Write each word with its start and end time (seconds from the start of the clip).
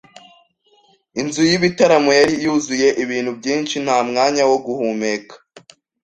Inzu 1.21 1.41
y'ibitaramo 1.49 2.11
yari 2.19 2.33
yuzuye 2.43 2.87
ibintu 3.03 3.31
byinshi 3.39 3.75
nta 3.85 3.97
mwanya 4.09 4.43
wo 4.49 4.57
guhumeka. 4.65 5.33